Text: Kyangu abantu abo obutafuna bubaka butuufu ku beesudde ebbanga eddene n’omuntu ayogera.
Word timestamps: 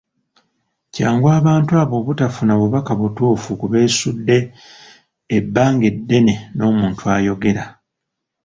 Kyangu 0.93 1.27
abantu 1.39 1.71
abo 1.81 1.95
obutafuna 2.01 2.53
bubaka 2.59 2.91
butuufu 3.01 3.49
ku 3.59 3.65
beesudde 3.71 4.37
ebbanga 5.37 5.85
eddene 5.93 6.33
n’omuntu 6.57 7.03
ayogera. 7.15 7.63